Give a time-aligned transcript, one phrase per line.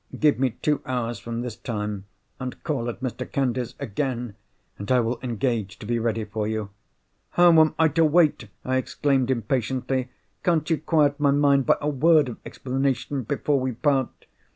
[0.17, 2.05] Give me two hours from this time,
[2.39, 3.31] and call at Mr.
[3.31, 6.71] Candy's again—and I will engage to be ready for you."
[7.37, 10.09] "How am I to wait!" I exclaimed, impatiently.
[10.43, 14.25] "Can't you quiet my mind by a word of explanation before we part?"